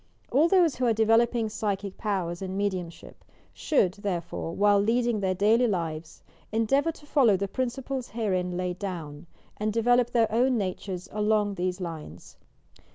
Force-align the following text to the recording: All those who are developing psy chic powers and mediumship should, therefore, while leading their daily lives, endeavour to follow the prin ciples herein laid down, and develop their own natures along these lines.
All 0.31 0.47
those 0.47 0.75
who 0.77 0.87
are 0.87 0.93
developing 0.93 1.47
psy 1.47 1.75
chic 1.79 1.95
powers 1.95 2.41
and 2.41 2.57
mediumship 2.57 3.23
should, 3.53 3.93
therefore, 3.93 4.51
while 4.55 4.79
leading 4.79 5.19
their 5.19 5.35
daily 5.35 5.67
lives, 5.67 6.23
endeavour 6.51 6.91
to 6.93 7.05
follow 7.05 7.37
the 7.37 7.47
prin 7.47 7.69
ciples 7.69 8.09
herein 8.09 8.57
laid 8.57 8.79
down, 8.79 9.27
and 9.57 9.71
develop 9.71 10.09
their 10.09 10.31
own 10.31 10.57
natures 10.57 11.07
along 11.11 11.53
these 11.53 11.79
lines. 11.79 12.35